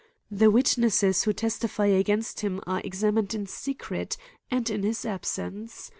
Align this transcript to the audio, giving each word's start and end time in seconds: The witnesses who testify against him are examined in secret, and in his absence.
The 0.31 0.49
witnesses 0.49 1.21
who 1.25 1.33
testify 1.33 1.85
against 1.85 2.39
him 2.39 2.59
are 2.65 2.81
examined 2.83 3.35
in 3.35 3.45
secret, 3.45 4.17
and 4.49 4.67
in 4.67 4.81
his 4.81 5.05
absence. 5.05 5.89